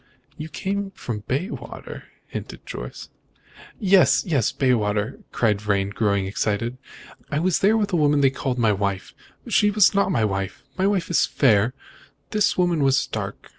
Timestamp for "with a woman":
7.77-8.21